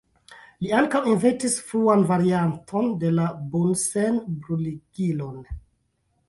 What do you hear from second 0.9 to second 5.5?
inventis fruan varianton de la Bunsen-bruligilon.